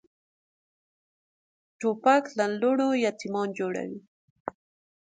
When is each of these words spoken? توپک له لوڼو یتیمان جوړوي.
توپک 1.79 2.23
له 2.37 2.45
لوڼو 2.61 2.89
یتیمان 3.05 3.47
جوړوي. 3.59 3.99